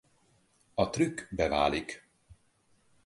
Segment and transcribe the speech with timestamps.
[0.73, 2.07] A trükk beválik.